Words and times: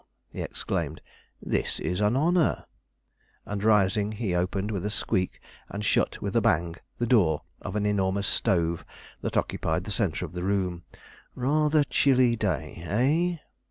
he 0.33 0.41
exclaimed; 0.41 0.99
"this 1.43 1.79
is 1.79 2.01
an 2.01 2.15
honor." 2.15 2.65
And 3.45 3.63
rising, 3.63 4.13
he 4.13 4.33
opened 4.33 4.71
with 4.71 4.83
a 4.83 4.89
squeak 4.89 5.39
and 5.69 5.85
shut 5.85 6.19
with 6.23 6.35
a 6.35 6.41
bang 6.41 6.77
the 6.97 7.05
door 7.05 7.43
of 7.61 7.75
an 7.75 7.85
enormous 7.85 8.25
stove 8.25 8.83
that 9.21 9.37
occupied 9.37 9.83
the 9.83 9.91
centre 9.91 10.25
of 10.25 10.33
the 10.33 10.43
room. 10.43 10.81
"Rather 11.35 11.83
chilly 11.83 12.35
day, 12.35 12.81
eh?" 12.83 13.37